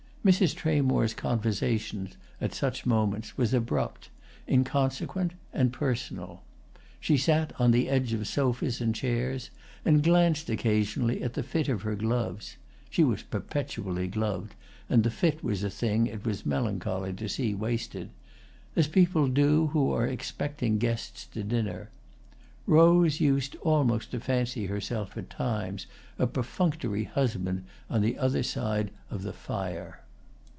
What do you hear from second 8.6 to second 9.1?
and